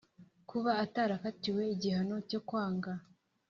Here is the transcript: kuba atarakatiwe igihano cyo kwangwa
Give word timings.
kuba 0.49 0.71
atarakatiwe 0.83 1.61
igihano 1.73 2.15
cyo 2.29 2.39
kwangwa 2.47 2.93